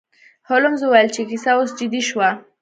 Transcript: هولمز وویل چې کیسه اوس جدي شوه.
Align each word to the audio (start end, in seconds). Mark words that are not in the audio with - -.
هولمز 0.49 0.81
وویل 0.83 1.09
چې 1.15 1.21
کیسه 1.29 1.49
اوس 1.57 1.69
جدي 1.79 2.01
شوه. 2.09 2.29